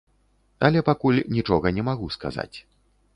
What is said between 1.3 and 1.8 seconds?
нічога